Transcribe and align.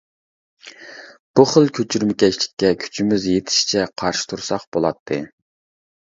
بۇ 1.39 1.45
خىل 1.51 1.69
كۆچۈرمىكەشلىككە 1.79 2.73
كۈچىمىز 2.85 3.29
يېتىشىچە 3.33 3.85
قارشى 4.05 4.27
تۇرساق 4.35 4.67
بولاتتى. 4.79 5.23